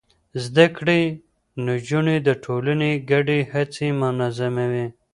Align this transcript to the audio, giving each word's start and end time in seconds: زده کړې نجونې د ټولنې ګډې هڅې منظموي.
زده 0.43 0.65
کړې 0.77 1.01
نجونې 1.67 2.17
د 2.27 2.29
ټولنې 2.43 2.91
ګډې 3.11 3.39
هڅې 3.51 3.87
منظموي. 4.01 4.85